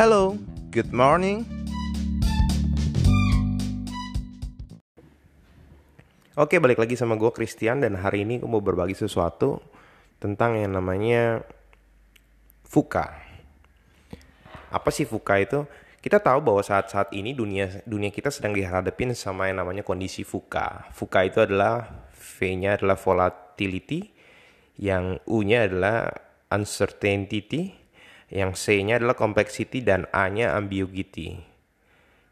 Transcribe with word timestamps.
Hello, 0.00 0.32
good 0.72 0.96
morning. 0.96 1.44
Oke, 6.40 6.56
balik 6.56 6.80
lagi 6.80 6.96
sama 6.96 7.20
gue 7.20 7.28
Christian 7.36 7.84
dan 7.84 8.00
hari 8.00 8.24
ini 8.24 8.40
gue 8.40 8.48
mau 8.48 8.64
berbagi 8.64 8.96
sesuatu 8.96 9.60
tentang 10.16 10.56
yang 10.56 10.72
namanya 10.72 11.44
FUKA. 12.64 13.12
Apa 14.72 14.88
sih 14.88 15.04
FUKA 15.04 15.36
itu? 15.44 15.68
Kita 16.00 16.16
tahu 16.16 16.48
bahwa 16.48 16.64
saat-saat 16.64 17.12
ini 17.12 17.36
dunia 17.36 17.84
dunia 17.84 18.08
kita 18.08 18.32
sedang 18.32 18.56
dihadapin 18.56 19.12
sama 19.12 19.52
yang 19.52 19.60
namanya 19.60 19.84
kondisi 19.84 20.24
FUKA. 20.24 20.96
FUKA 20.96 21.20
itu 21.28 21.44
adalah 21.44 22.08
V-nya 22.16 22.80
adalah 22.80 22.96
volatility, 22.96 24.08
yang 24.80 25.20
U-nya 25.28 25.68
adalah 25.68 26.08
uncertainty, 26.48 27.76
yang 28.30 28.54
C-nya 28.54 29.02
adalah 29.02 29.18
complexity 29.18 29.82
dan 29.82 30.06
A-nya 30.14 30.54
ambiguity. 30.54 31.34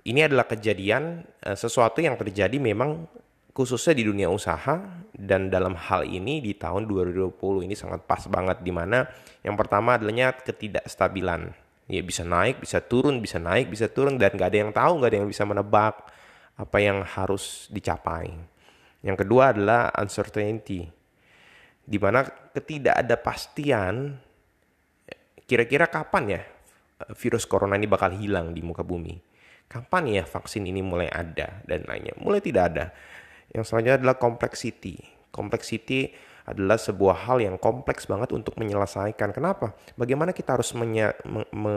Ini 0.07 0.31
adalah 0.31 0.47
kejadian 0.47 1.27
uh, 1.43 1.59
sesuatu 1.59 1.99
yang 1.99 2.15
terjadi 2.15 2.55
memang 2.57 3.11
khususnya 3.51 3.99
di 3.99 4.07
dunia 4.07 4.31
usaha 4.31 4.79
dan 5.11 5.51
dalam 5.51 5.75
hal 5.75 6.07
ini 6.07 6.39
di 6.39 6.55
tahun 6.55 6.87
2020 6.87 7.67
ini 7.67 7.75
sangat 7.75 8.07
pas 8.07 8.23
banget 8.31 8.63
di 8.63 8.71
mana 8.71 9.11
yang 9.43 9.59
pertama 9.59 9.99
adalah 9.99 10.39
ketidakstabilan. 10.39 11.51
Ya 11.89 12.05
bisa 12.05 12.23
naik, 12.23 12.63
bisa 12.63 12.79
turun, 12.85 13.19
bisa 13.19 13.43
naik, 13.43 13.73
bisa 13.73 13.91
turun 13.91 14.21
dan 14.21 14.37
gak 14.39 14.55
ada 14.55 14.59
yang 14.61 14.73
tahu, 14.77 15.03
gak 15.03 15.11
ada 15.11 15.19
yang 15.25 15.29
bisa 15.29 15.43
menebak 15.43 16.07
apa 16.55 16.77
yang 16.79 17.03
harus 17.03 17.67
dicapai. 17.73 18.31
Yang 19.03 19.25
kedua 19.25 19.57
adalah 19.57 19.91
uncertainty. 19.97 20.87
Di 21.89 21.97
mana 21.97 22.29
ketidakpastian 22.53 24.21
kira-kira 25.49 25.89
kapan 25.89 26.25
ya 26.39 26.43
virus 27.17 27.49
corona 27.49 27.81
ini 27.81 27.89
bakal 27.89 28.13
hilang 28.13 28.53
di 28.53 28.61
muka 28.61 28.85
bumi? 28.85 29.17
Kapan 29.69 30.21
ya 30.21 30.25
vaksin 30.29 30.69
ini 30.69 30.85
mulai 30.85 31.09
ada 31.09 31.65
dan 31.65 31.89
lainnya? 31.89 32.13
Mulai 32.21 32.41
tidak 32.45 32.65
ada 32.73 32.93
yang 33.53 33.65
selanjutnya 33.65 34.05
adalah 34.05 34.17
complexity. 34.21 35.01
Complexity 35.33 36.13
adalah 36.49 36.81
sebuah 36.81 37.29
hal 37.29 37.45
yang 37.45 37.57
kompleks 37.61 38.09
banget 38.09 38.33
untuk 38.33 38.57
menyelesaikan. 38.57 39.33
Kenapa? 39.33 39.77
Bagaimana 39.97 40.33
kita 40.33 40.57
harus 40.57 40.73
me, 40.73 41.13
me, 41.53 41.75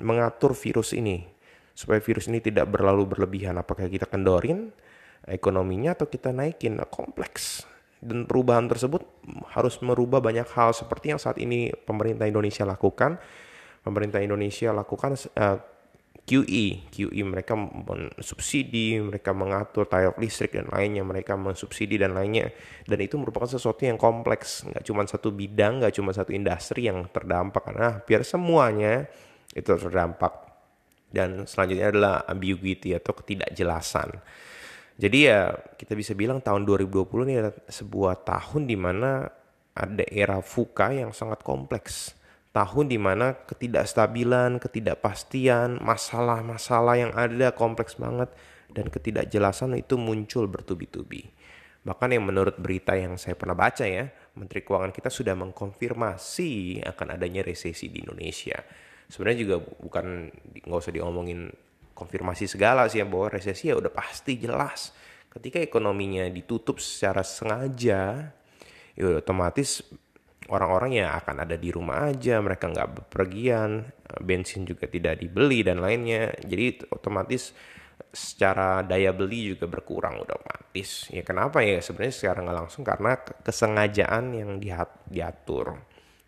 mengatur 0.00 0.52
virus 0.52 0.92
ini 0.92 1.24
supaya 1.72 2.00
virus 2.00 2.28
ini 2.28 2.44
tidak 2.44 2.68
berlalu 2.68 3.08
berlebihan? 3.08 3.56
Apakah 3.56 3.88
kita 3.88 4.04
kendorin 4.04 4.68
ekonominya 5.24 5.96
atau 5.96 6.08
kita 6.08 6.32
naikin? 6.32 6.80
Kompleks. 6.92 7.64
Dan 8.00 8.24
perubahan 8.24 8.64
tersebut 8.64 9.04
harus 9.52 9.76
merubah 9.84 10.24
banyak 10.24 10.48
hal 10.56 10.72
seperti 10.72 11.12
yang 11.12 11.20
saat 11.20 11.36
ini 11.36 11.68
pemerintah 11.72 12.24
Indonesia 12.24 12.64
lakukan. 12.64 13.20
Pemerintah 13.80 14.20
Indonesia 14.20 14.72
lakukan 14.72 15.16
uh, 15.36 15.56
QE, 16.30 16.86
QE 16.94 17.22
mereka 17.26 17.58
mensubsidi, 17.58 19.02
mereka 19.02 19.34
mengatur 19.34 19.88
tarif 19.90 20.14
listrik 20.14 20.54
dan 20.54 20.70
lainnya, 20.70 21.02
mereka 21.02 21.34
mensubsidi 21.34 21.98
dan 21.98 22.14
lainnya. 22.14 22.54
Dan 22.86 23.02
itu 23.02 23.18
merupakan 23.18 23.50
sesuatu 23.50 23.82
yang 23.82 23.98
kompleks, 23.98 24.62
nggak 24.62 24.84
cuma 24.86 25.02
satu 25.10 25.34
bidang, 25.34 25.82
nggak 25.82 25.90
cuma 25.96 26.14
satu 26.14 26.30
industri 26.30 26.86
yang 26.86 27.08
terdampak. 27.10 27.62
Karena 27.66 27.98
biar 27.98 28.22
semuanya 28.22 29.10
itu 29.50 29.74
terdampak. 29.74 30.46
Dan 31.10 31.50
selanjutnya 31.50 31.90
adalah 31.90 32.14
ambiguity 32.30 32.94
atau 32.94 33.10
ketidakjelasan. 33.10 34.14
Jadi 35.00 35.32
ya 35.32 35.56
kita 35.80 35.96
bisa 35.96 36.12
bilang 36.12 36.44
tahun 36.44 36.68
2020 36.68 37.08
ini 37.24 37.34
adalah 37.40 37.56
sebuah 37.72 38.20
tahun 38.20 38.68
di 38.68 38.76
mana 38.76 39.32
ada 39.72 40.04
era 40.12 40.44
VUCA 40.44 40.92
yang 40.92 41.16
sangat 41.16 41.40
kompleks 41.40 42.12
tahun 42.52 42.92
di 42.92 43.00
mana 43.00 43.32
ketidakstabilan, 43.48 44.60
ketidakpastian, 44.60 45.80
masalah-masalah 45.80 47.00
yang 47.00 47.12
ada 47.16 47.48
kompleks 47.56 47.96
banget 47.96 48.28
dan 48.76 48.92
ketidakjelasan 48.92 49.72
itu 49.80 49.96
muncul 49.96 50.44
bertubi-tubi. 50.50 51.32
Bahkan 51.80 52.08
yang 52.12 52.28
menurut 52.28 52.60
berita 52.60 52.92
yang 52.92 53.16
saya 53.16 53.40
pernah 53.40 53.56
baca 53.56 53.88
ya, 53.88 54.12
Menteri 54.36 54.60
Keuangan 54.60 54.92
kita 54.92 55.08
sudah 55.08 55.32
mengkonfirmasi 55.32 56.84
akan 56.84 57.16
adanya 57.16 57.40
resesi 57.40 57.88
di 57.88 58.04
Indonesia. 58.04 58.60
Sebenarnya 59.08 59.48
juga 59.48 59.56
bukan 59.64 60.28
nggak 60.60 60.76
usah 60.76 60.92
diomongin 60.92 61.48
konfirmasi 62.00 62.48
segala 62.48 62.88
sih 62.88 63.04
ya 63.04 63.06
bahwa 63.06 63.28
resesi 63.36 63.68
ya 63.68 63.76
udah 63.76 63.92
pasti 63.92 64.40
jelas. 64.40 64.96
Ketika 65.28 65.60
ekonominya 65.60 66.26
ditutup 66.32 66.80
secara 66.80 67.20
sengaja, 67.20 68.32
ya 68.96 69.04
otomatis 69.20 69.84
orang-orang 70.50 70.98
ya 71.04 71.14
akan 71.20 71.46
ada 71.46 71.54
di 71.54 71.70
rumah 71.70 72.10
aja, 72.10 72.42
mereka 72.42 72.66
nggak 72.66 73.04
bepergian, 73.04 73.86
bensin 74.18 74.66
juga 74.66 74.90
tidak 74.90 75.22
dibeli 75.22 75.62
dan 75.62 75.78
lainnya. 75.78 76.34
Jadi 76.42 76.90
otomatis 76.90 77.54
secara 78.10 78.82
daya 78.82 79.14
beli 79.14 79.54
juga 79.54 79.70
berkurang 79.70 80.18
udah 80.18 80.34
otomatis. 80.34 81.06
Ya 81.14 81.22
kenapa 81.22 81.62
ya 81.62 81.78
sebenarnya 81.78 82.14
secara 82.16 82.42
nggak 82.42 82.58
langsung 82.66 82.82
karena 82.82 83.14
kesengajaan 83.46 84.24
yang 84.34 84.50
diatur. 85.06 85.78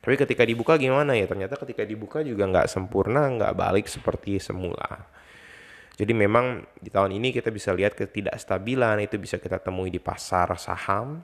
Tapi 0.03 0.15
ketika 0.19 0.43
dibuka 0.43 0.75
gimana 0.78 1.15
ya? 1.15 1.31
Ternyata 1.31 1.54
ketika 1.62 1.87
dibuka 1.87 2.27
juga 2.27 2.47
nggak 2.50 2.66
sempurna, 2.66 3.27
nggak 3.39 3.54
balik 3.54 3.87
seperti 3.87 4.43
semula. 4.43 5.06
Jadi 6.02 6.18
memang 6.18 6.66
di 6.82 6.90
tahun 6.90 7.14
ini 7.14 7.30
kita 7.30 7.54
bisa 7.54 7.70
lihat 7.70 7.94
ketidakstabilan 7.94 9.06
itu 9.06 9.22
bisa 9.22 9.38
kita 9.38 9.62
temui 9.62 9.86
di 9.86 10.02
pasar 10.02 10.50
saham, 10.58 11.22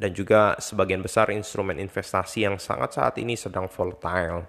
dan 0.00 0.16
juga 0.16 0.56
sebagian 0.56 1.04
besar 1.04 1.28
instrumen 1.28 1.76
investasi 1.76 2.48
yang 2.48 2.56
sangat 2.56 2.96
saat 2.96 3.20
ini 3.20 3.36
sedang 3.36 3.68
volatile. 3.68 4.48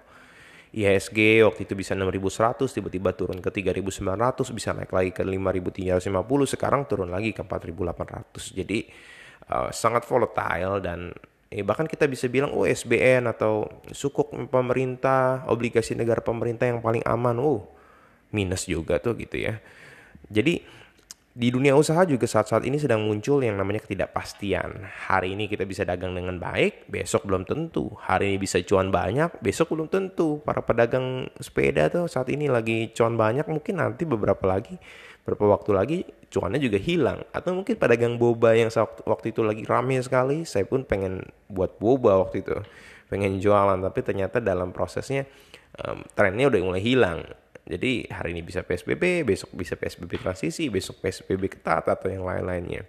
IHSG 0.72 1.44
waktu 1.44 1.68
itu 1.68 1.76
bisa 1.76 1.92
6100 1.92 2.64
tiba-tiba 2.64 3.12
turun 3.12 3.44
ke 3.44 3.52
3900 3.52 4.56
bisa 4.56 4.72
naik 4.72 4.88
lagi 4.88 5.12
ke 5.12 5.20
5350 5.20 6.00
sekarang 6.48 6.88
turun 6.88 7.12
lagi 7.12 7.36
ke 7.36 7.44
4800 7.44 8.56
jadi 8.56 8.88
uh, 9.52 9.68
sangat 9.68 10.08
volatile 10.08 10.80
dan 10.80 11.12
eh, 11.52 11.60
bahkan 11.60 11.84
kita 11.84 12.08
bisa 12.08 12.24
bilang 12.32 12.56
oh 12.56 12.64
atau 12.64 13.68
sukuk 13.92 14.32
pemerintah 14.48 15.44
obligasi 15.44 15.92
negara 15.92 16.24
pemerintah 16.24 16.64
yang 16.64 16.80
paling 16.80 17.04
aman. 17.04 17.36
Oh 17.36 17.81
minus 18.32 18.66
juga 18.66 18.98
tuh 18.98 19.14
gitu 19.14 19.38
ya 19.38 19.62
jadi 20.32 20.64
di 21.32 21.48
dunia 21.48 21.72
usaha 21.72 22.04
juga 22.04 22.28
saat-saat 22.28 22.60
ini 22.68 22.76
sedang 22.76 23.08
muncul 23.08 23.40
yang 23.40 23.56
namanya 23.56 23.80
ketidakpastian. 23.88 24.84
Hari 25.08 25.32
ini 25.32 25.48
kita 25.48 25.64
bisa 25.64 25.80
dagang 25.80 26.12
dengan 26.12 26.36
baik, 26.36 26.92
besok 26.92 27.24
belum 27.24 27.48
tentu. 27.48 27.88
Hari 28.04 28.36
ini 28.36 28.36
bisa 28.36 28.60
cuan 28.60 28.92
banyak, 28.92 29.40
besok 29.40 29.72
belum 29.72 29.88
tentu. 29.88 30.44
Para 30.44 30.60
pedagang 30.60 31.32
sepeda 31.40 31.88
tuh 31.88 32.04
saat 32.04 32.28
ini 32.28 32.52
lagi 32.52 32.92
cuan 32.92 33.16
banyak, 33.16 33.48
mungkin 33.48 33.80
nanti 33.80 34.04
beberapa 34.04 34.44
lagi, 34.44 34.76
beberapa 35.24 35.56
waktu 35.56 35.70
lagi 35.72 35.98
cuannya 36.28 36.60
juga 36.60 36.76
hilang. 36.76 37.24
Atau 37.32 37.56
mungkin 37.56 37.80
pedagang 37.80 38.20
boba 38.20 38.52
yang 38.52 38.68
waktu 39.08 39.32
itu 39.32 39.40
lagi 39.40 39.64
rame 39.64 40.04
sekali, 40.04 40.44
saya 40.44 40.68
pun 40.68 40.84
pengen 40.84 41.24
buat 41.48 41.80
boba 41.80 42.20
waktu 42.28 42.44
itu. 42.44 42.60
Pengen 43.08 43.40
jualan, 43.40 43.80
tapi 43.80 44.04
ternyata 44.04 44.36
dalam 44.36 44.68
prosesnya 44.68 45.24
um, 45.80 46.04
trennya 46.12 46.52
udah 46.52 46.60
mulai 46.60 46.84
hilang 46.84 47.24
jadi 47.62 48.10
hari 48.10 48.34
ini 48.34 48.42
bisa 48.42 48.66
PSBB, 48.66 49.22
besok 49.22 49.54
bisa 49.54 49.78
PSBB 49.78 50.18
transisi, 50.18 50.66
besok 50.66 50.98
PSBB 50.98 51.46
ketat 51.46 51.86
atau 51.86 52.10
yang 52.10 52.26
lain-lainnya. 52.26 52.82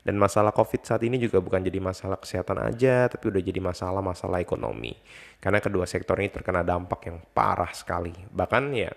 Dan 0.00 0.16
masalah 0.16 0.52
COVID 0.56 0.80
saat 0.84 1.04
ini 1.04 1.20
juga 1.20 1.44
bukan 1.44 1.60
jadi 1.60 1.76
masalah 1.76 2.16
kesehatan 2.16 2.56
aja, 2.60 3.08
tapi 3.08 3.28
udah 3.28 3.40
jadi 3.40 3.60
masalah-masalah 3.60 4.40
ekonomi. 4.40 4.96
Karena 5.40 5.60
kedua 5.60 5.84
sektor 5.84 6.16
ini 6.20 6.32
terkena 6.32 6.64
dampak 6.64 7.04
yang 7.08 7.20
parah 7.32 7.72
sekali. 7.72 8.12
Bahkan 8.32 8.62
ya 8.72 8.92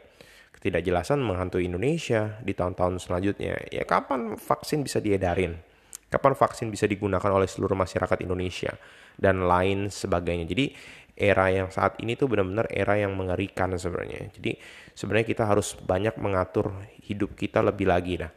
ketidakjelasan 0.55 1.19
menghantui 1.19 1.67
Indonesia 1.67 2.39
di 2.39 2.55
tahun-tahun 2.55 3.03
selanjutnya. 3.03 3.59
Ya 3.67 3.83
kapan 3.83 4.39
vaksin 4.39 4.83
bisa 4.83 5.03
diedarin? 5.03 5.59
Kapan 6.07 6.39
vaksin 6.39 6.71
bisa 6.71 6.87
digunakan 6.87 7.31
oleh 7.35 7.51
seluruh 7.51 7.75
masyarakat 7.75 8.23
Indonesia? 8.23 8.71
Dan 9.19 9.43
lain 9.43 9.91
sebagainya. 9.91 10.47
Jadi 10.47 10.71
era 11.13 11.49
yang 11.53 11.69
saat 11.69 12.01
ini 12.01 12.17
tuh 12.17 12.25
benar-benar 12.25 12.69
era 12.73 12.97
yang 12.97 13.13
mengerikan 13.13 13.73
sebenarnya. 13.77 14.33
Jadi 14.33 14.57
sebenarnya 14.97 15.27
kita 15.29 15.43
harus 15.45 15.77
banyak 15.77 16.17
mengatur 16.17 16.73
hidup 17.05 17.37
kita 17.37 17.61
lebih 17.61 17.89
lagi 17.89 18.17
nah. 18.17 18.33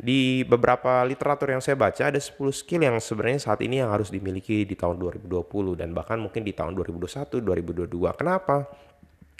Di 0.00 0.48
beberapa 0.48 1.04
literatur 1.04 1.52
yang 1.52 1.60
saya 1.60 1.76
baca 1.76 2.08
ada 2.08 2.16
10 2.16 2.40
skill 2.56 2.88
yang 2.88 2.96
sebenarnya 2.96 3.52
saat 3.52 3.60
ini 3.60 3.84
yang 3.84 3.92
harus 3.92 4.08
dimiliki 4.08 4.64
di 4.64 4.72
tahun 4.72 4.96
2020 4.96 5.76
dan 5.76 5.92
bahkan 5.92 6.16
mungkin 6.16 6.40
di 6.40 6.56
tahun 6.56 6.72
2021, 6.72 7.44
2022. 7.44 8.16
Kenapa? 8.16 8.64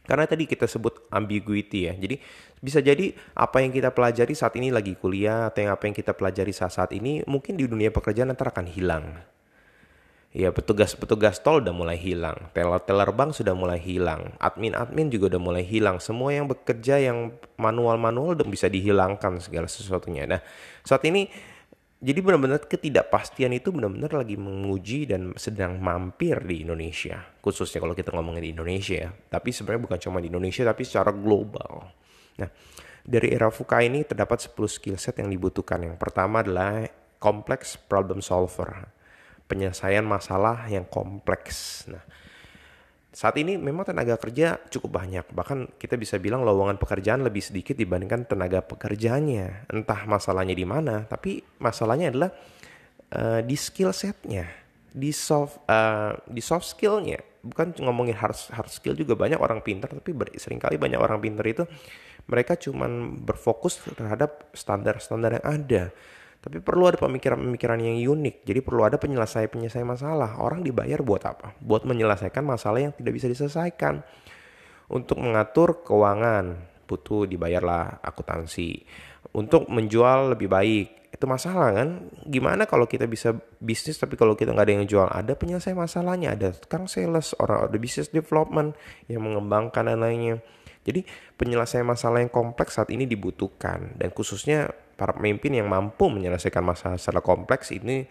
Karena 0.05 0.29
tadi 0.29 0.45
kita 0.45 0.69
sebut 0.69 1.09
ambiguity 1.09 1.89
ya. 1.89 1.97
Jadi 1.97 2.21
bisa 2.61 2.85
jadi 2.85 3.09
apa 3.33 3.65
yang 3.65 3.73
kita 3.73 3.89
pelajari 3.97 4.37
saat 4.37 4.53
ini 4.61 4.69
lagi 4.69 5.01
kuliah 5.01 5.49
atau 5.49 5.65
yang 5.65 5.73
apa 5.73 5.89
yang 5.89 5.97
kita 5.97 6.13
pelajari 6.13 6.53
saat 6.53 6.77
saat 6.77 6.93
ini 6.93 7.25
mungkin 7.25 7.57
di 7.57 7.65
dunia 7.65 7.89
pekerjaan 7.89 8.29
nanti 8.29 8.45
akan 8.45 8.69
hilang 8.69 9.05
ya 10.31 10.55
petugas-petugas 10.55 11.43
tol 11.43 11.59
udah 11.59 11.75
mulai 11.75 11.99
hilang, 11.99 12.55
teller-teller 12.55 13.11
bank 13.11 13.35
sudah 13.35 13.51
mulai 13.51 13.83
hilang, 13.83 14.39
admin-admin 14.39 15.11
juga 15.11 15.35
udah 15.35 15.43
mulai 15.43 15.67
hilang, 15.67 15.99
semua 15.99 16.31
yang 16.31 16.47
bekerja 16.47 17.03
yang 17.03 17.35
manual-manual 17.59 18.39
udah 18.39 18.47
bisa 18.47 18.71
dihilangkan 18.71 19.43
segala 19.43 19.67
sesuatunya. 19.67 20.31
Nah, 20.31 20.41
saat 20.87 21.03
ini 21.03 21.27
Jadi 22.01 22.25
benar-benar 22.25 22.65
ketidakpastian 22.65 23.53
itu 23.53 23.77
benar-benar 23.77 24.25
lagi 24.25 24.33
menguji 24.41 25.05
dan 25.05 25.37
sedang 25.37 25.77
mampir 25.85 26.41
di 26.49 26.65
Indonesia. 26.65 27.21
Khususnya 27.45 27.77
kalau 27.77 27.93
kita 27.93 28.09
ngomongin 28.17 28.41
di 28.41 28.57
Indonesia 28.57 28.97
ya. 29.05 29.13
Tapi 29.13 29.53
sebenarnya 29.53 29.85
bukan 29.85 30.01
cuma 30.01 30.17
di 30.25 30.33
Indonesia 30.33 30.65
tapi 30.65 30.81
secara 30.89 31.13
global. 31.13 31.93
Nah, 32.41 32.49
dari 33.05 33.37
era 33.37 33.53
FUKA 33.53 33.85
ini 33.85 34.01
terdapat 34.09 34.49
10 34.49 34.65
skill 34.65 34.97
set 34.97 35.21
yang 35.21 35.29
dibutuhkan. 35.29 35.77
Yang 35.85 36.01
pertama 36.01 36.41
adalah 36.41 36.89
complex 37.21 37.77
problem 37.77 38.25
solver. 38.25 38.89
Penyelesaian 39.51 40.07
masalah 40.07 40.71
yang 40.71 40.87
kompleks. 40.87 41.91
Nah, 41.91 42.07
saat 43.11 43.35
ini 43.43 43.59
memang 43.59 43.83
tenaga 43.83 44.15
kerja 44.15 44.63
cukup 44.71 45.03
banyak, 45.03 45.27
bahkan 45.35 45.67
kita 45.75 45.99
bisa 45.99 46.23
bilang 46.23 46.47
lowongan 46.47 46.79
pekerjaan 46.79 47.27
lebih 47.27 47.43
sedikit 47.43 47.75
dibandingkan 47.75 48.31
tenaga 48.31 48.63
pekerjaannya. 48.63 49.67
Entah 49.75 50.07
masalahnya 50.07 50.55
di 50.55 50.63
mana, 50.63 51.03
tapi 51.11 51.43
masalahnya 51.59 52.15
adalah 52.15 52.31
uh, 53.11 53.43
di 53.43 53.59
skill 53.59 53.91
setnya, 53.91 54.47
di 54.95 55.11
soft 55.11 55.67
uh, 55.67 56.15
di 56.31 56.39
soft 56.39 56.71
skillnya. 56.71 57.19
Bukan 57.43 57.83
ngomongin 57.83 58.15
hard 58.15 58.55
hard 58.55 58.71
skill 58.71 58.95
juga 58.95 59.19
banyak 59.19 59.43
orang 59.43 59.59
pintar, 59.67 59.91
tapi 59.91 60.15
sering 60.39 60.63
kali 60.63 60.79
banyak 60.79 61.03
orang 61.03 61.19
pintar 61.19 61.43
itu 61.51 61.67
mereka 62.31 62.55
cuman 62.55 63.19
berfokus 63.27 63.83
terhadap 63.99 64.55
standar-standar 64.55 65.43
yang 65.43 65.47
ada 65.51 65.83
tapi 66.41 66.57
perlu 66.65 66.89
ada 66.89 66.97
pemikiran-pemikiran 66.97 67.77
yang 67.85 68.17
unik. 68.17 68.49
Jadi 68.49 68.61
perlu 68.65 68.81
ada 68.89 68.97
penyelesaian-penyelesaian 68.97 69.85
masalah. 69.85 70.41
Orang 70.41 70.65
dibayar 70.65 71.05
buat 71.05 71.21
apa? 71.29 71.53
Buat 71.61 71.85
menyelesaikan 71.85 72.41
masalah 72.41 72.81
yang 72.81 72.97
tidak 72.97 73.13
bisa 73.13 73.29
diselesaikan. 73.29 74.01
Untuk 74.89 75.21
mengatur 75.21 75.85
keuangan, 75.85 76.57
butuh 76.89 77.29
dibayarlah 77.29 78.01
akuntansi. 78.01 78.89
Untuk 79.37 79.69
menjual 79.69 80.33
lebih 80.33 80.49
baik, 80.49 81.13
itu 81.13 81.25
masalah 81.29 81.77
kan? 81.77 82.09
Gimana 82.25 82.65
kalau 82.65 82.89
kita 82.89 83.05
bisa 83.05 83.37
bisnis 83.61 84.01
tapi 84.01 84.17
kalau 84.17 84.33
kita 84.33 84.57
nggak 84.57 84.65
ada 84.65 84.75
yang 84.81 84.89
jual? 84.89 85.09
Ada 85.13 85.37
penyelesaian 85.37 85.77
masalahnya, 85.77 86.33
ada 86.33 86.57
tukang 86.57 86.89
sales, 86.89 87.37
orang 87.37 87.69
ada 87.69 87.77
business 87.77 88.09
development 88.09 88.73
yang 89.13 89.21
mengembangkan 89.29 89.93
dan 89.93 90.01
lainnya. 90.01 90.41
Jadi 90.81 91.05
penyelesaian 91.37 91.85
masalah 91.85 92.25
yang 92.25 92.33
kompleks 92.33 92.81
saat 92.81 92.89
ini 92.89 93.05
dibutuhkan 93.05 94.01
dan 94.01 94.09
khususnya 94.17 94.73
para 95.01 95.17
pemimpin 95.17 95.57
yang 95.57 95.65
mampu 95.65 96.13
menyelesaikan 96.13 96.61
masalah 96.61 97.01
secara 97.01 97.25
kompleks 97.25 97.73
ini 97.73 98.05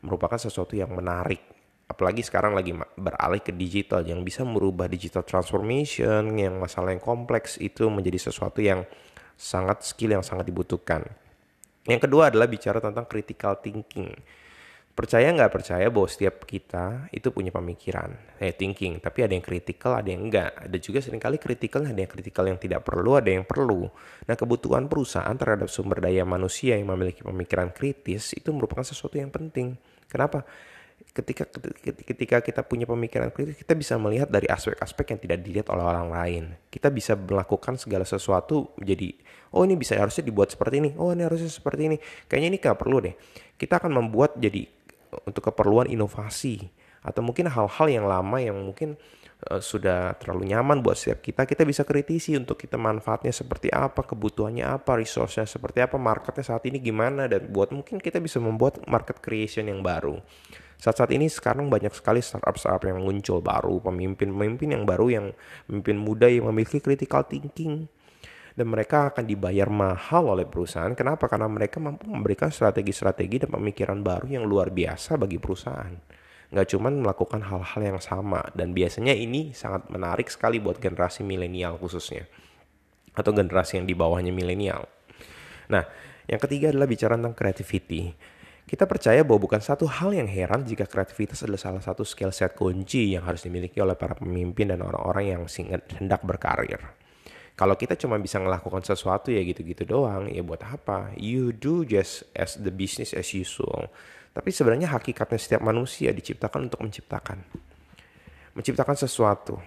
merupakan 0.00 0.40
sesuatu 0.40 0.72
yang 0.72 0.88
menarik. 0.88 1.44
Apalagi 1.84 2.24
sekarang 2.24 2.56
lagi 2.56 2.72
beralih 2.96 3.44
ke 3.44 3.52
digital 3.52 4.00
yang 4.00 4.24
bisa 4.24 4.40
merubah 4.40 4.88
digital 4.88 5.20
transformation, 5.20 6.32
yang 6.40 6.56
masalah 6.56 6.96
yang 6.96 7.02
kompleks 7.02 7.60
itu 7.60 7.92
menjadi 7.92 8.32
sesuatu 8.32 8.64
yang 8.64 8.88
sangat 9.36 9.84
skill 9.84 10.16
yang 10.16 10.24
sangat 10.24 10.48
dibutuhkan. 10.48 11.04
Yang 11.84 12.08
kedua 12.08 12.32
adalah 12.32 12.48
bicara 12.48 12.80
tentang 12.80 13.04
critical 13.04 13.60
thinking 13.60 14.16
percaya 14.90 15.30
nggak 15.32 15.52
percaya 15.54 15.86
bahwa 15.88 16.08
setiap 16.10 16.44
kita 16.44 17.08
itu 17.14 17.30
punya 17.32 17.54
pemikiran, 17.54 18.10
eh 18.42 18.52
thinking, 18.52 19.00
tapi 19.00 19.24
ada 19.24 19.32
yang 19.32 19.40
kritikal, 19.40 19.96
ada 19.96 20.10
yang 20.10 20.28
enggak. 20.28 20.50
Ada 20.66 20.76
juga 20.76 20.98
sering 21.00 21.22
kali 21.22 21.40
kritikal, 21.40 21.86
ada 21.86 21.96
yang 21.96 22.10
kritikal 22.10 22.44
yang 22.44 22.58
tidak 22.60 22.84
perlu, 22.84 23.16
ada 23.16 23.30
yang 23.30 23.46
perlu. 23.46 23.88
Nah 24.26 24.34
kebutuhan 24.36 24.90
perusahaan 24.90 25.32
terhadap 25.38 25.70
sumber 25.72 26.04
daya 26.04 26.26
manusia 26.26 26.76
yang 26.76 26.90
memiliki 26.90 27.24
pemikiran 27.24 27.72
kritis 27.72 28.34
itu 28.36 28.50
merupakan 28.52 28.84
sesuatu 28.84 29.16
yang 29.16 29.32
penting. 29.32 29.78
Kenapa? 30.10 30.44
Ketika 31.00 31.48
ketika 31.80 32.44
kita 32.44 32.60
punya 32.60 32.84
pemikiran 32.84 33.32
kritis, 33.32 33.56
kita 33.56 33.72
bisa 33.72 33.96
melihat 33.96 34.28
dari 34.28 34.46
aspek-aspek 34.52 35.16
yang 35.16 35.20
tidak 35.22 35.38
dilihat 35.40 35.66
oleh 35.72 35.84
orang 35.86 36.12
lain. 36.12 36.44
Kita 36.68 36.92
bisa 36.92 37.16
melakukan 37.16 37.80
segala 37.80 38.04
sesuatu 38.04 38.76
jadi, 38.76 39.16
oh 39.56 39.64
ini 39.64 39.80
bisa 39.80 39.96
harusnya 39.96 40.28
dibuat 40.28 40.52
seperti 40.52 40.76
ini, 40.84 40.90
oh 41.00 41.10
ini 41.10 41.24
harusnya 41.24 41.48
seperti 41.48 41.88
ini. 41.88 41.96
Kayaknya 42.28 42.48
ini 42.52 42.58
nggak 42.60 42.78
perlu 42.78 42.96
deh. 43.00 43.14
Kita 43.56 43.80
akan 43.80 43.92
membuat 43.96 44.36
jadi 44.36 44.79
untuk 45.26 45.50
keperluan 45.50 45.90
inovasi 45.90 46.70
atau 47.00 47.24
mungkin 47.24 47.48
hal-hal 47.48 47.86
yang 47.88 48.04
lama 48.04 48.36
yang 48.38 48.60
mungkin 48.60 48.94
uh, 49.48 49.60
sudah 49.60 50.20
terlalu 50.20 50.52
nyaman 50.52 50.84
buat 50.84 51.00
setiap 51.00 51.24
kita 51.24 51.48
kita 51.48 51.64
bisa 51.64 51.82
kritisi 51.88 52.36
untuk 52.36 52.60
kita 52.60 52.76
manfaatnya 52.76 53.32
seperti 53.32 53.72
apa 53.72 54.04
kebutuhannya 54.04 54.68
apa 54.68 55.00
resource-nya 55.00 55.48
seperti 55.48 55.80
apa 55.80 55.96
marketnya 55.96 56.44
saat 56.44 56.62
ini 56.68 56.76
gimana 56.76 57.24
dan 57.24 57.48
buat 57.48 57.72
mungkin 57.72 57.96
kita 57.96 58.20
bisa 58.20 58.36
membuat 58.36 58.84
market 58.84 59.18
creation 59.24 59.68
yang 59.68 59.80
baru. 59.80 60.20
Saat-saat 60.80 61.12
ini 61.12 61.28
sekarang 61.28 61.68
banyak 61.68 61.92
sekali 61.92 62.24
startup-startup 62.24 62.88
yang 62.88 63.04
muncul 63.04 63.44
baru 63.44 63.84
pemimpin-pemimpin 63.84 64.72
yang 64.72 64.88
baru 64.88 65.12
yang 65.12 65.26
pemimpin 65.68 65.96
muda 66.00 66.24
yang 66.24 66.48
memiliki 66.48 66.80
critical 66.80 67.20
thinking 67.28 67.84
dan 68.54 68.66
mereka 68.66 69.10
akan 69.10 69.24
dibayar 69.26 69.70
mahal 69.70 70.34
oleh 70.34 70.46
perusahaan. 70.46 70.90
Kenapa? 70.94 71.30
Karena 71.30 71.46
mereka 71.46 71.78
mampu 71.78 72.10
memberikan 72.10 72.50
strategi-strategi 72.50 73.46
dan 73.46 73.50
pemikiran 73.54 74.02
baru 74.02 74.26
yang 74.26 74.44
luar 74.46 74.74
biasa 74.74 75.18
bagi 75.18 75.38
perusahaan. 75.38 75.94
Nggak 76.50 76.66
cuma 76.74 76.90
melakukan 76.90 77.40
hal-hal 77.46 77.82
yang 77.94 78.00
sama. 78.02 78.42
Dan 78.50 78.74
biasanya 78.74 79.14
ini 79.14 79.54
sangat 79.54 79.86
menarik 79.86 80.26
sekali 80.26 80.58
buat 80.58 80.82
generasi 80.82 81.22
milenial 81.22 81.78
khususnya. 81.78 82.26
Atau 83.14 83.30
generasi 83.30 83.78
yang 83.78 83.86
di 83.86 83.94
bawahnya 83.94 84.34
milenial. 84.34 84.86
Nah, 85.70 85.86
yang 86.26 86.42
ketiga 86.42 86.74
adalah 86.74 86.90
bicara 86.90 87.14
tentang 87.14 87.34
creativity. 87.38 88.14
Kita 88.66 88.86
percaya 88.86 89.26
bahwa 89.26 89.50
bukan 89.50 89.58
satu 89.58 89.86
hal 89.90 90.14
yang 90.14 90.30
heran 90.30 90.62
jika 90.62 90.86
kreativitas 90.86 91.42
adalah 91.42 91.58
salah 91.58 91.82
satu 91.82 92.06
skill 92.06 92.30
set 92.30 92.54
kunci 92.54 93.18
yang 93.18 93.26
harus 93.26 93.42
dimiliki 93.42 93.82
oleh 93.82 93.98
para 93.98 94.14
pemimpin 94.14 94.70
dan 94.70 94.78
orang-orang 94.82 95.34
yang 95.38 95.42
hendak 95.98 96.22
berkarir. 96.22 96.78
Kalau 97.60 97.76
kita 97.76 97.92
cuma 97.92 98.16
bisa 98.16 98.40
melakukan 98.40 98.80
sesuatu 98.80 99.28
ya 99.28 99.44
gitu-gitu 99.44 99.84
doang, 99.84 100.32
ya 100.32 100.40
buat 100.40 100.64
apa? 100.64 101.12
You 101.20 101.52
do 101.52 101.84
just 101.84 102.24
as 102.32 102.56
the 102.56 102.72
business 102.72 103.12
as 103.12 103.36
usual. 103.36 103.92
Tapi 104.32 104.48
sebenarnya 104.48 104.88
hakikatnya 104.88 105.36
setiap 105.36 105.60
manusia 105.68 106.08
diciptakan 106.16 106.72
untuk 106.72 106.80
menciptakan. 106.80 107.44
Menciptakan 108.56 108.96
sesuatu. 108.96 109.60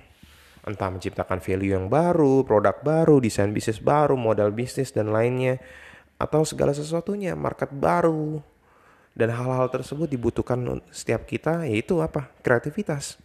Entah 0.65 0.89
menciptakan 0.89 1.37
value 1.37 1.77
yang 1.77 1.85
baru, 1.85 2.41
produk 2.41 2.81
baru, 2.81 3.21
desain 3.21 3.53
bisnis 3.53 3.77
baru, 3.77 4.17
modal 4.17 4.49
bisnis 4.49 4.89
dan 4.89 5.13
lainnya. 5.13 5.61
Atau 6.17 6.49
segala 6.49 6.73
sesuatunya, 6.73 7.37
market 7.37 7.69
baru. 7.69 8.41
Dan 9.13 9.29
hal-hal 9.29 9.69
tersebut 9.69 10.09
dibutuhkan 10.09 10.81
setiap 10.89 11.29
kita 11.29 11.69
yaitu 11.69 12.01
apa? 12.01 12.33
Kreativitas 12.41 13.21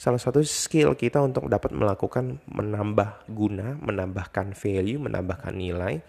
salah 0.00 0.16
satu 0.16 0.40
skill 0.40 0.96
kita 0.96 1.20
untuk 1.20 1.44
dapat 1.52 1.76
melakukan 1.76 2.40
menambah 2.48 3.28
guna, 3.28 3.76
menambahkan 3.84 4.56
value, 4.56 4.96
menambahkan 4.96 5.52
nilai, 5.52 6.00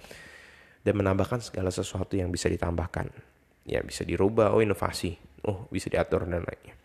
dan 0.87 0.93
menambahkan 0.95 1.43
segala 1.43 1.67
sesuatu 1.75 2.15
yang 2.15 2.31
bisa 2.31 2.47
ditambahkan. 2.47 3.11
Ya 3.67 3.83
bisa 3.83 4.07
dirubah, 4.07 4.55
oh 4.55 4.63
inovasi, 4.63 5.19
oh 5.43 5.67
bisa 5.67 5.91
diatur 5.91 6.23
dan 6.23 6.39
lainnya. 6.39 6.79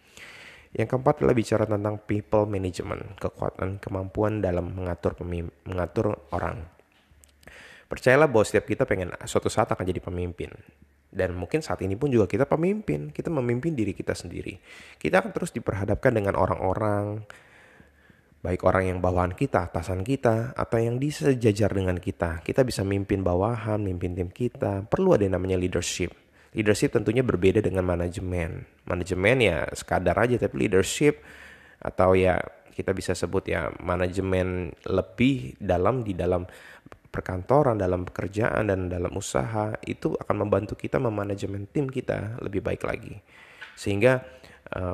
Yang 0.74 0.98
keempat 0.98 1.22
adalah 1.22 1.36
bicara 1.38 1.64
tentang 1.64 2.02
people 2.02 2.44
management, 2.50 3.22
kekuatan 3.22 3.78
kemampuan 3.78 4.42
dalam 4.42 4.74
mengatur 4.74 5.14
mengatur 5.62 6.26
orang. 6.34 6.66
Percayalah 7.86 8.26
bahwa 8.26 8.42
setiap 8.42 8.66
kita 8.66 8.82
pengen 8.82 9.14
suatu 9.30 9.46
saat 9.46 9.70
akan 9.70 9.86
jadi 9.86 10.02
pemimpin. 10.02 10.50
Dan 11.16 11.32
mungkin 11.32 11.64
saat 11.64 11.80
ini 11.80 11.96
pun 11.96 12.12
juga 12.12 12.28
kita 12.28 12.44
pemimpin, 12.44 13.08
kita 13.08 13.32
memimpin 13.32 13.72
diri 13.72 13.96
kita 13.96 14.12
sendiri. 14.12 14.60
Kita 15.00 15.24
akan 15.24 15.32
terus 15.32 15.48
diperhadapkan 15.56 16.12
dengan 16.12 16.36
orang-orang, 16.36 17.24
baik 18.44 18.60
orang 18.68 18.92
yang 18.92 18.98
bawahan 19.00 19.32
kita, 19.32 19.72
atasan 19.72 20.04
kita, 20.04 20.52
atau 20.52 20.76
yang 20.76 21.00
di 21.00 21.08
sejajar 21.08 21.72
dengan 21.72 21.96
kita. 21.96 22.44
Kita 22.44 22.60
bisa 22.68 22.84
mimpin 22.84 23.24
bawahan, 23.24 23.80
mimpin 23.80 24.12
tim 24.12 24.28
kita. 24.28 24.84
Perlu 24.84 25.16
ada 25.16 25.24
yang 25.24 25.40
namanya 25.40 25.56
leadership. 25.56 26.12
Leadership 26.52 26.92
tentunya 26.92 27.24
berbeda 27.24 27.64
dengan 27.64 27.88
manajemen. 27.88 28.68
Manajemen 28.84 29.36
ya 29.40 29.64
sekadar 29.72 30.20
aja, 30.20 30.36
tapi 30.36 30.68
leadership 30.68 31.24
atau 31.80 32.12
ya 32.12 32.40
kita 32.76 32.92
bisa 32.92 33.16
sebut 33.16 33.48
ya 33.48 33.72
manajemen 33.80 34.68
lebih 34.84 35.56
dalam 35.56 36.04
di 36.04 36.12
dalam 36.12 36.44
perkantoran, 37.16 37.80
dalam 37.80 38.04
pekerjaan 38.04 38.68
dan 38.68 38.92
dalam 38.92 39.16
usaha 39.16 39.72
itu 39.88 40.12
akan 40.12 40.44
membantu 40.44 40.76
kita 40.76 41.00
memanajemen 41.00 41.64
tim 41.72 41.88
kita 41.88 42.36
lebih 42.44 42.60
baik 42.60 42.84
lagi. 42.84 43.16
Sehingga 43.72 44.20
uh, 44.76 44.92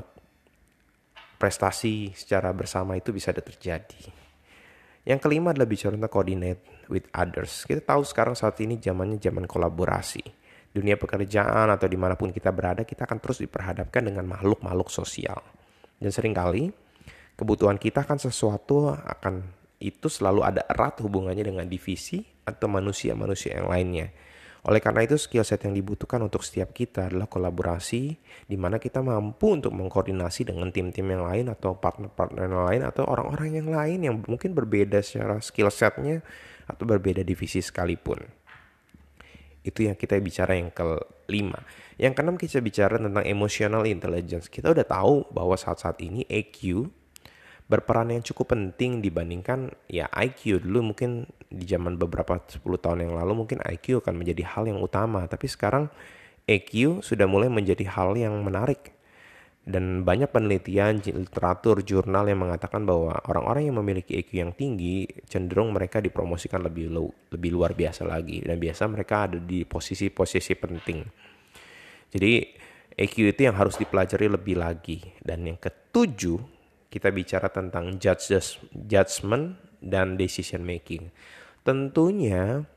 prestasi 1.42 2.14
secara 2.14 2.54
bersama 2.54 2.94
itu 2.94 3.10
bisa 3.10 3.34
terjadi. 3.34 4.22
Yang 5.02 5.20
kelima 5.26 5.50
adalah 5.50 5.66
bicara 5.66 5.98
tentang 5.98 6.14
coordinate 6.14 6.86
with 6.86 7.10
others. 7.10 7.66
Kita 7.66 7.82
tahu 7.82 8.06
sekarang 8.06 8.38
saat 8.38 8.54
ini 8.62 8.78
zamannya 8.78 9.18
zaman 9.18 9.50
kolaborasi. 9.50 10.22
Dunia 10.70 10.94
pekerjaan 10.94 11.68
atau 11.74 11.90
di 11.90 11.98
mana 11.98 12.14
pun 12.14 12.30
kita 12.30 12.54
berada, 12.54 12.86
kita 12.86 13.04
akan 13.10 13.18
terus 13.18 13.42
diperhadapkan 13.42 14.06
dengan 14.06 14.24
makhluk-makhluk 14.30 14.88
sosial. 14.88 15.42
Dan 15.98 16.14
sering 16.14 16.32
kali 16.32 16.70
kebutuhan 17.34 17.82
kita 17.82 18.06
kan 18.06 18.22
sesuatu 18.22 18.94
akan 18.94 19.61
itu 19.82 20.06
selalu 20.06 20.46
ada 20.46 20.62
erat 20.70 21.02
hubungannya 21.02 21.42
dengan 21.42 21.66
divisi 21.66 22.22
atau 22.46 22.70
manusia-manusia 22.70 23.58
yang 23.58 23.66
lainnya. 23.66 24.14
Oleh 24.62 24.78
karena 24.78 25.02
itu 25.02 25.18
skill 25.18 25.42
set 25.42 25.66
yang 25.66 25.74
dibutuhkan 25.74 26.22
untuk 26.22 26.46
setiap 26.46 26.70
kita 26.70 27.10
adalah 27.10 27.26
kolaborasi 27.26 28.14
di 28.46 28.54
mana 28.54 28.78
kita 28.78 29.02
mampu 29.02 29.58
untuk 29.58 29.74
mengkoordinasi 29.74 30.46
dengan 30.54 30.70
tim-tim 30.70 31.02
yang 31.02 31.26
lain 31.26 31.50
atau 31.50 31.74
partner-partner 31.74 32.46
yang 32.46 32.62
lain 32.70 32.82
atau 32.86 33.02
orang-orang 33.10 33.58
yang 33.58 33.68
lain 33.74 33.98
yang 34.06 34.14
mungkin 34.22 34.54
berbeda 34.54 35.02
secara 35.02 35.42
skill 35.42 35.66
setnya 35.66 36.22
atau 36.70 36.86
berbeda 36.86 37.26
divisi 37.26 37.58
sekalipun. 37.58 38.22
Itu 39.66 39.82
yang 39.82 39.98
kita 39.98 40.14
bicara 40.22 40.54
yang 40.54 40.70
ke 40.70 40.86
Yang 41.98 42.12
keenam 42.14 42.36
kita 42.38 42.62
bicara 42.62 43.00
tentang 43.02 43.24
emotional 43.26 43.82
intelligence. 43.88 44.46
Kita 44.46 44.70
udah 44.70 44.86
tahu 44.86 45.26
bahwa 45.34 45.58
saat-saat 45.58 45.98
ini 46.04 46.22
EQ 46.30 46.86
berperan 47.72 48.12
yang 48.12 48.20
cukup 48.20 48.52
penting 48.52 49.00
dibandingkan 49.00 49.72
ya 49.88 50.04
IQ 50.12 50.60
dulu 50.60 50.92
mungkin 50.92 51.24
di 51.48 51.64
zaman 51.64 51.96
beberapa 51.96 52.36
10 52.36 52.60
tahun 52.60 53.08
yang 53.08 53.16
lalu 53.16 53.32
mungkin 53.32 53.64
IQ 53.64 54.04
akan 54.04 54.20
menjadi 54.20 54.44
hal 54.44 54.68
yang 54.68 54.84
utama. 54.84 55.24
Tapi 55.24 55.48
sekarang 55.48 55.88
EQ 56.44 57.00
sudah 57.00 57.24
mulai 57.24 57.48
menjadi 57.48 57.88
hal 57.88 58.12
yang 58.12 58.36
menarik. 58.44 58.92
Dan 59.62 60.02
banyak 60.02 60.26
penelitian 60.34 60.98
literatur 60.98 61.86
jurnal 61.86 62.26
yang 62.26 62.42
mengatakan 62.42 62.82
bahwa 62.82 63.14
orang-orang 63.30 63.70
yang 63.70 63.78
memiliki 63.78 64.18
EQ 64.18 64.30
yang 64.34 64.52
tinggi 64.58 65.06
cenderung 65.30 65.70
mereka 65.70 66.02
dipromosikan 66.02 66.66
lebih 66.66 66.90
lebih 67.30 67.50
luar 67.54 67.72
biasa 67.72 68.02
lagi. 68.04 68.42
Dan 68.42 68.58
biasa 68.58 68.90
mereka 68.90 69.30
ada 69.30 69.38
di 69.38 69.62
posisi-posisi 69.62 70.52
penting. 70.58 70.98
Jadi 72.10 72.32
EQ 72.92 73.14
itu 73.32 73.40
yang 73.48 73.56
harus 73.56 73.78
dipelajari 73.78 74.26
lebih 74.28 74.58
lagi. 74.58 74.98
Dan 75.22 75.46
yang 75.46 75.56
ketujuh 75.62 76.61
kita 76.92 77.08
bicara 77.08 77.48
tentang 77.48 77.96
judges, 77.96 78.60
judgment 78.68 79.56
dan 79.80 80.20
decision 80.20 80.60
making. 80.60 81.08
Tentunya 81.64 82.68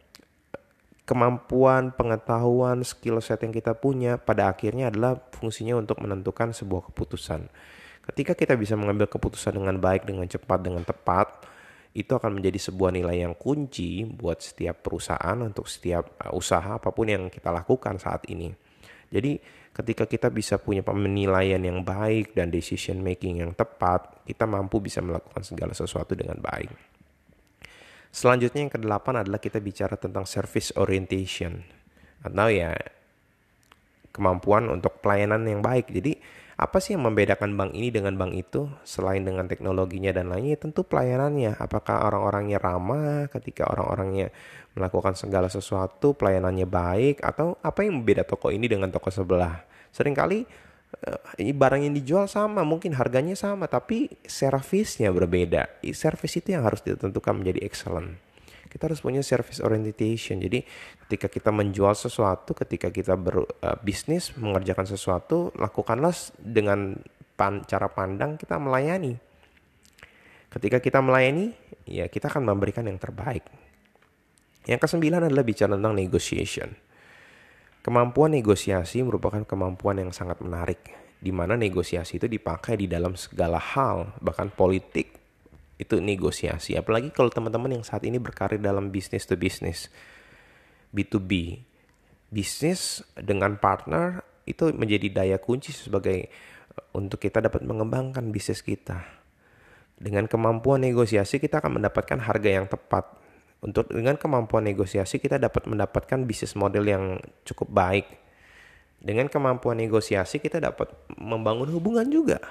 kemampuan, 1.04 1.92
pengetahuan, 1.92 2.82
skill 2.88 3.20
set 3.20 3.44
yang 3.44 3.52
kita 3.52 3.76
punya 3.76 4.16
pada 4.16 4.48
akhirnya 4.48 4.88
adalah 4.88 5.20
fungsinya 5.36 5.76
untuk 5.76 6.00
menentukan 6.00 6.56
sebuah 6.56 6.90
keputusan. 6.90 7.52
Ketika 8.06 8.38
kita 8.38 8.56
bisa 8.56 8.80
mengambil 8.80 9.10
keputusan 9.12 9.60
dengan 9.60 9.78
baik, 9.82 10.08
dengan 10.08 10.30
cepat, 10.30 10.60
dengan 10.64 10.86
tepat, 10.86 11.46
itu 11.96 12.12
akan 12.12 12.38
menjadi 12.38 12.60
sebuah 12.70 12.92
nilai 12.92 13.24
yang 13.24 13.34
kunci 13.34 14.04
buat 14.04 14.44
setiap 14.44 14.84
perusahaan 14.84 15.38
untuk 15.40 15.66
setiap 15.66 16.20
uh, 16.20 16.36
usaha 16.36 16.76
apa 16.76 16.92
pun 16.92 17.08
yang 17.08 17.32
kita 17.32 17.50
lakukan 17.50 17.96
saat 17.98 18.28
ini. 18.28 18.52
Jadi 19.16 19.40
ketika 19.72 20.04
kita 20.04 20.28
bisa 20.28 20.60
punya 20.60 20.84
penilaian 20.84 21.64
yang 21.64 21.88
baik 21.88 22.36
dan 22.36 22.52
decision 22.52 23.00
making 23.00 23.40
yang 23.40 23.56
tepat, 23.56 24.28
kita 24.28 24.44
mampu 24.44 24.84
bisa 24.84 25.00
melakukan 25.00 25.40
segala 25.48 25.72
sesuatu 25.72 26.12
dengan 26.20 26.36
baik. 26.44 26.76
Selanjutnya 28.12 28.68
yang 28.68 28.74
kedelapan 28.76 29.24
adalah 29.24 29.40
kita 29.40 29.64
bicara 29.64 29.96
tentang 29.96 30.28
service 30.28 30.76
orientation 30.76 31.64
atau 32.24 32.48
ya 32.52 32.76
kemampuan 34.12 34.72
untuk 34.72 35.00
pelayanan 35.00 35.44
yang 35.44 35.60
baik. 35.60 35.92
Jadi 35.92 36.16
apa 36.56 36.80
sih 36.80 36.96
yang 36.96 37.04
membedakan 37.04 37.60
bank 37.60 37.76
ini 37.76 37.92
dengan 37.92 38.16
bank 38.16 38.32
itu 38.32 38.72
selain 38.88 39.28
dengan 39.28 39.44
teknologinya 39.52 40.16
dan 40.16 40.32
lainnya 40.32 40.56
tentu 40.56 40.88
pelayanannya 40.88 41.60
apakah 41.60 42.08
orang-orangnya 42.08 42.64
ramah 42.64 43.28
ketika 43.28 43.68
orang-orangnya 43.68 44.32
melakukan 44.76 45.16
segala 45.16 45.48
sesuatu 45.48 46.14
pelayanannya 46.14 46.68
baik 46.68 47.24
atau 47.24 47.56
apa 47.64 47.88
yang 47.88 48.04
membeda 48.04 48.28
toko 48.28 48.52
ini 48.52 48.68
dengan 48.68 48.92
toko 48.92 49.08
sebelah 49.08 49.64
sering 49.90 50.12
kali 50.12 50.44
uh, 51.08 51.52
barang 51.56 51.82
yang 51.88 51.96
dijual 51.96 52.28
sama 52.28 52.68
mungkin 52.68 52.92
harganya 53.00 53.34
sama 53.40 53.72
tapi 53.72 54.12
servisnya 54.28 55.10
berbeda 55.16 55.80
servis 55.96 56.36
itu 56.38 56.54
yang 56.54 56.68
harus 56.68 56.84
ditentukan 56.84 57.34
menjadi 57.40 57.64
excellent 57.64 58.20
kita 58.76 58.92
harus 58.92 59.00
punya 59.00 59.24
service 59.24 59.64
orientation. 59.64 60.36
Jadi 60.44 60.60
ketika 61.08 61.32
kita 61.32 61.48
menjual 61.48 61.96
sesuatu, 61.96 62.52
ketika 62.52 62.92
kita 62.92 63.16
berbisnis, 63.16 64.36
uh, 64.36 64.44
mengerjakan 64.44 64.84
sesuatu, 64.84 65.56
lakukanlah 65.56 66.12
dengan 66.36 67.00
pan, 67.40 67.64
cara 67.64 67.88
pandang 67.88 68.36
kita 68.36 68.60
melayani. 68.60 69.16
Ketika 70.52 70.84
kita 70.84 71.00
melayani, 71.00 71.56
ya 71.88 72.12
kita 72.12 72.28
akan 72.28 72.52
memberikan 72.52 72.84
yang 72.84 73.00
terbaik. 73.00 73.48
Yang 74.66 74.90
kesembilan 74.90 75.30
adalah 75.30 75.46
bicara 75.46 75.78
tentang 75.78 75.94
negotiation. 75.94 76.70
Kemampuan 77.86 78.34
negosiasi 78.34 79.06
merupakan 79.06 79.46
kemampuan 79.46 80.02
yang 80.02 80.10
sangat 80.10 80.42
menarik, 80.42 80.82
di 81.22 81.30
mana 81.30 81.54
negosiasi 81.54 82.18
itu 82.18 82.26
dipakai 82.26 82.82
di 82.82 82.90
dalam 82.90 83.14
segala 83.14 83.62
hal, 83.62 84.18
bahkan 84.26 84.50
politik, 84.50 85.14
itu 85.78 86.00
negosiasi. 86.00 86.74
Apalagi 86.80 87.12
kalau 87.12 87.30
teman-teman 87.30 87.78
yang 87.80 87.86
saat 87.86 88.02
ini 88.08 88.18
berkarir 88.18 88.58
dalam 88.58 88.90
bisnis 88.90 89.28
to 89.28 89.36
bisnis, 89.36 89.92
B2B, 90.96 91.62
bisnis 92.32 93.04
dengan 93.14 93.60
partner 93.60 94.24
itu 94.48 94.72
menjadi 94.72 95.12
daya 95.12 95.38
kunci 95.42 95.76
sebagai 95.76 96.32
eh, 96.32 96.86
untuk 96.96 97.20
kita 97.20 97.44
dapat 97.44 97.66
mengembangkan 97.68 98.32
bisnis 98.32 98.64
kita. 98.64 99.04
Dengan 99.96 100.28
kemampuan 100.28 100.84
negosiasi 100.84 101.40
kita 101.40 101.64
akan 101.64 101.80
mendapatkan 101.80 102.20
harga 102.20 102.50
yang 102.50 102.68
tepat. 102.68 103.25
Untuk 103.64 103.92
dengan 103.92 104.20
kemampuan 104.20 104.68
negosiasi 104.68 105.22
kita 105.22 105.40
dapat 105.40 105.68
mendapatkan 105.70 106.24
bisnis 106.28 106.56
model 106.58 106.86
yang 106.86 107.04
cukup 107.48 107.72
baik. 107.72 108.08
Dengan 109.00 109.30
kemampuan 109.30 109.78
negosiasi 109.78 110.42
kita 110.42 110.58
dapat 110.58 110.92
membangun 111.16 111.70
hubungan 111.72 112.08
juga 112.10 112.42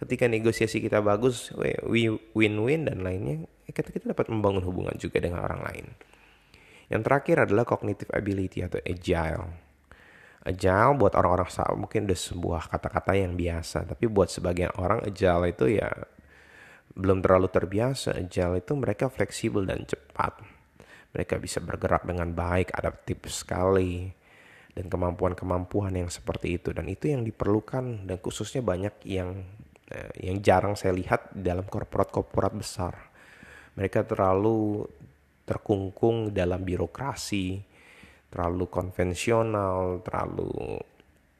ketika 0.00 0.24
negosiasi 0.24 0.80
kita 0.80 1.04
bagus, 1.04 1.52
win-win 2.32 2.88
dan 2.88 3.04
lainnya, 3.04 3.44
kita, 3.68 3.92
kita 3.92 4.16
dapat 4.16 4.32
membangun 4.32 4.64
hubungan 4.64 4.96
juga 4.96 5.20
dengan 5.20 5.44
orang 5.44 5.60
lain. 5.60 5.86
Yang 6.88 7.02
terakhir 7.06 7.36
adalah 7.46 7.68
cognitive 7.68 8.08
ability 8.10 8.64
atau 8.64 8.80
agile. 8.80 9.44
Agile 10.40 10.96
buat 10.96 11.12
orang-orang 11.12 11.52
mungkin 11.76 12.08
udah 12.08 12.16
sebuah 12.18 12.62
kata-kata 12.72 13.12
yang 13.12 13.36
biasa, 13.36 13.84
tapi 13.84 14.08
buat 14.08 14.32
sebagian 14.32 14.72
orang 14.80 15.04
agile 15.04 15.52
itu 15.52 15.76
ya 15.76 15.92
belum 16.94 17.22
terlalu 17.22 17.48
terbiasa. 17.50 18.16
Agile 18.18 18.62
itu 18.62 18.72
mereka 18.74 19.10
fleksibel 19.10 19.66
dan 19.66 19.86
cepat. 19.86 20.42
Mereka 21.10 21.42
bisa 21.42 21.58
bergerak 21.58 22.06
dengan 22.06 22.30
baik, 22.30 22.70
adaptif 22.74 23.26
sekali 23.30 24.10
dan 24.70 24.86
kemampuan-kemampuan 24.86 25.98
yang 25.98 26.06
seperti 26.06 26.62
itu 26.62 26.70
dan 26.70 26.86
itu 26.86 27.10
yang 27.10 27.26
diperlukan 27.26 28.06
dan 28.06 28.16
khususnya 28.22 28.62
banyak 28.62 28.94
yang 29.02 29.42
Eh, 29.90 30.30
yang 30.30 30.38
jarang 30.38 30.78
saya 30.78 30.94
lihat 30.94 31.34
dalam 31.34 31.66
korporat-korporat 31.66 32.54
besar. 32.54 32.94
Mereka 33.74 34.06
terlalu 34.06 34.86
terkungkung 35.42 36.30
dalam 36.30 36.62
birokrasi, 36.62 37.58
terlalu 38.30 38.70
konvensional, 38.70 39.98
terlalu 40.06 40.78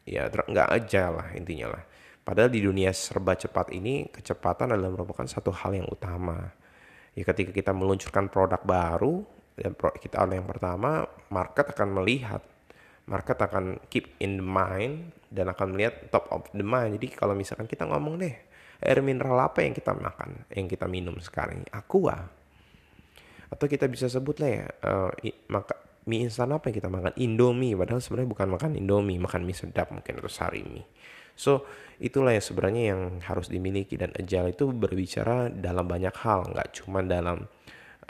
ya 0.03 0.27
nggak 0.27 0.67
aja 0.67 1.15
lah 1.15 1.27
intinya 1.39 1.79
lah. 1.79 1.83
Padahal 2.21 2.53
di 2.53 2.61
dunia 2.63 2.93
serba 2.93 3.35
cepat 3.35 3.73
ini 3.75 4.07
kecepatan 4.13 4.77
adalah 4.77 4.93
merupakan 4.93 5.27
satu 5.27 5.51
hal 5.51 5.75
yang 5.75 5.89
utama. 5.89 6.53
Ya 7.17 7.27
ketika 7.27 7.51
kita 7.51 7.73
meluncurkan 7.75 8.31
produk 8.31 8.63
baru 8.63 9.27
dan 9.59 9.75
kita 9.75 10.25
yang 10.31 10.47
pertama, 10.47 11.09
market 11.29 11.75
akan 11.75 11.89
melihat 12.01 12.41
market 13.11 13.43
akan 13.43 13.83
keep 13.91 14.15
in 14.23 14.39
the 14.39 14.47
mind 14.47 15.11
dan 15.35 15.51
akan 15.51 15.75
melihat 15.75 15.99
top 16.15 16.31
of 16.31 16.47
the 16.55 16.63
mind. 16.63 16.95
Jadi 16.95 17.11
kalau 17.11 17.35
misalkan 17.35 17.67
kita 17.67 17.83
ngomong 17.91 18.23
deh, 18.23 18.35
air 18.79 19.03
mineral 19.03 19.39
apa 19.43 19.67
yang 19.67 19.75
kita 19.75 19.91
makan, 19.91 20.47
yang 20.55 20.71
kita 20.71 20.87
minum 20.87 21.19
sekarang? 21.19 21.67
Aqua. 21.75 22.31
Atau 23.51 23.67
kita 23.67 23.91
bisa 23.91 24.07
sebut 24.07 24.39
lah 24.39 24.51
ya, 24.63 24.67
uh, 24.87 25.11
maka 25.51 25.75
mie 26.07 26.23
instan 26.31 26.55
apa 26.55 26.71
yang 26.71 26.77
kita 26.79 26.87
makan? 26.87 27.13
Indomie. 27.19 27.75
Padahal 27.75 27.99
sebenarnya 27.99 28.31
bukan 28.31 28.49
makan 28.55 28.71
Indomie, 28.79 29.19
makan 29.19 29.43
mie 29.43 29.59
sedap 29.59 29.91
mungkin 29.91 30.23
atau 30.23 30.31
sarimi. 30.31 30.87
So 31.41 31.65
itulah 31.97 32.37
yang 32.37 32.45
sebenarnya 32.45 32.83
yang 32.93 33.01
harus 33.25 33.49
dimiliki 33.49 33.97
dan 33.97 34.13
agile 34.13 34.53
itu 34.53 34.69
berbicara 34.69 35.49
dalam 35.49 35.89
banyak 35.89 36.13
hal, 36.21 36.53
nggak 36.53 36.69
cuma 36.77 37.01
dalam 37.01 37.49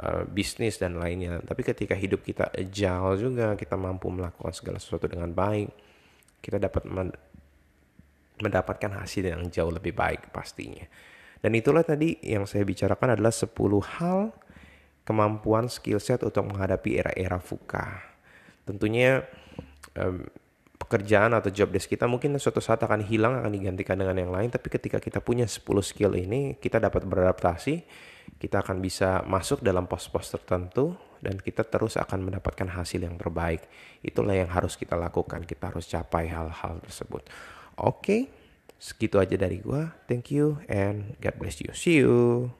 uh, 0.02 0.26
bisnis 0.26 0.82
dan 0.82 0.98
lainnya. 0.98 1.38
Tapi 1.46 1.62
ketika 1.62 1.94
hidup 1.94 2.26
kita 2.26 2.50
agile 2.50 3.14
juga, 3.14 3.54
kita 3.54 3.78
mampu 3.78 4.10
melakukan 4.10 4.50
segala 4.50 4.82
sesuatu 4.82 5.06
dengan 5.06 5.30
baik, 5.30 5.70
kita 6.42 6.58
dapat 6.58 6.90
mendapatkan 8.42 8.90
hasil 8.98 9.30
yang 9.30 9.46
jauh 9.46 9.70
lebih 9.70 9.94
baik 9.94 10.34
pastinya. 10.34 10.82
Dan 11.40 11.54
itulah 11.54 11.86
tadi 11.86 12.18
yang 12.26 12.44
saya 12.44 12.66
bicarakan 12.66 13.16
adalah 13.16 13.32
10 13.32 13.54
hal 13.96 14.34
kemampuan 15.06 15.70
skill 15.72 16.02
set 16.02 16.20
untuk 16.20 16.44
menghadapi 16.50 17.00
era-era 17.00 17.40
VUCA. 17.40 18.04
Tentunya 18.68 19.24
um, 19.96 20.28
pekerjaan 20.90 21.30
atau 21.38 21.54
job 21.54 21.70
desk 21.70 21.86
kita 21.86 22.10
mungkin 22.10 22.34
suatu 22.42 22.58
saat 22.58 22.82
akan 22.82 23.06
hilang, 23.06 23.38
akan 23.38 23.54
digantikan 23.54 23.94
dengan 23.94 24.18
yang 24.18 24.34
lain. 24.34 24.50
Tapi 24.50 24.66
ketika 24.66 24.98
kita 24.98 25.22
punya 25.22 25.46
10 25.46 25.62
skill 25.86 26.18
ini, 26.18 26.58
kita 26.58 26.82
dapat 26.82 27.06
beradaptasi 27.06 27.86
kita 28.38 28.62
akan 28.62 28.78
bisa 28.78 29.26
masuk 29.26 29.64
dalam 29.64 29.90
pos-pos 29.90 30.30
tertentu 30.30 30.94
dan 31.18 31.40
kita 31.40 31.66
terus 31.66 31.98
akan 31.98 32.30
mendapatkan 32.30 32.68
hasil 32.70 33.02
yang 33.02 33.18
terbaik. 33.18 33.66
Itulah 34.04 34.36
yang 34.36 34.52
harus 34.52 34.78
kita 34.78 34.94
lakukan. 34.94 35.42
Kita 35.42 35.72
harus 35.72 35.88
capai 35.90 36.30
hal-hal 36.30 36.78
tersebut. 36.84 37.26
Oke, 37.80 38.30
segitu 38.78 39.18
aja 39.18 39.34
dari 39.34 39.58
gua. 39.58 39.92
Thank 40.06 40.30
you 40.30 40.60
and 40.70 41.18
God 41.18 41.36
bless 41.40 41.58
you. 41.58 41.72
See 41.74 41.98
you. 42.00 42.59